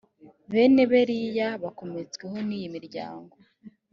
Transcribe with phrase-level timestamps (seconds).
[0.51, 3.35] bene beriya bakomotsweho n iyi miryango